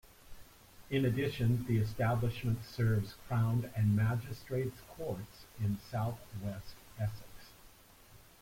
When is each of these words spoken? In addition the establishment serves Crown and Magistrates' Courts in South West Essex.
In 0.89 1.05
addition 1.05 1.63
the 1.67 1.77
establishment 1.77 2.65
serves 2.65 3.13
Crown 3.27 3.69
and 3.75 3.95
Magistrates' 3.95 4.81
Courts 4.97 5.45
in 5.59 5.77
South 5.91 6.17
West 6.41 6.73
Essex. 6.99 7.51